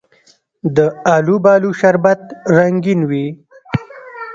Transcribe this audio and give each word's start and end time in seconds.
د 0.75 0.77
الوبالو 1.15 1.69
شربت 1.79 2.21
رنګین 2.55 3.01
وي. 3.09 3.27